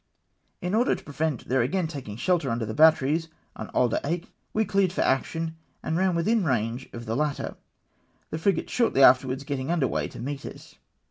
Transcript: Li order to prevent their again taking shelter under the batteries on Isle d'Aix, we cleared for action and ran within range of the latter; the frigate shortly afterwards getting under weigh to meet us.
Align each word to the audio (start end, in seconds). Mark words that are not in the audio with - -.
Li 0.63 0.73
order 0.73 0.95
to 0.95 1.03
prevent 1.03 1.47
their 1.47 1.61
again 1.61 1.85
taking 1.85 2.17
shelter 2.17 2.49
under 2.49 2.65
the 2.65 2.73
batteries 2.73 3.27
on 3.55 3.69
Isle 3.75 3.89
d'Aix, 3.89 4.27
we 4.51 4.65
cleared 4.65 4.91
for 4.91 5.01
action 5.01 5.57
and 5.83 5.95
ran 5.95 6.15
within 6.15 6.43
range 6.43 6.89
of 6.91 7.05
the 7.05 7.15
latter; 7.15 7.55
the 8.31 8.39
frigate 8.39 8.67
shortly 8.71 9.03
afterwards 9.03 9.43
getting 9.43 9.69
under 9.69 9.87
weigh 9.87 10.07
to 10.07 10.19
meet 10.19 10.43
us. 10.43 10.73